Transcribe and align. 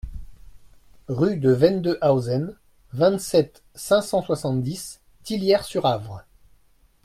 Rue 1.09 1.37
de 1.37 1.53
Wendehausen, 1.53 2.57
vingt-sept, 2.91 3.61
cinq 3.75 4.01
cent 4.01 4.23
soixante-dix 4.23 4.99
Tillières-sur-Avre 5.21 6.25